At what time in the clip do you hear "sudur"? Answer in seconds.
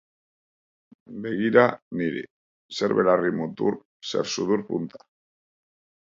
4.37-4.65